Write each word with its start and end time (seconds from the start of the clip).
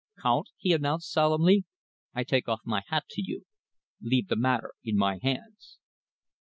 "Count," 0.19 0.47
he 0.57 0.73
announced 0.73 1.11
solemnly, 1.11 1.63
"I 2.15 2.23
take 2.23 2.47
off 2.49 2.61
my 2.65 2.81
hat 2.87 3.03
to 3.11 3.21
you. 3.21 3.45
Leave 4.01 4.29
the 4.29 4.35
matter 4.35 4.73
in 4.83 4.97
my 4.97 5.19
hands." 5.21 5.77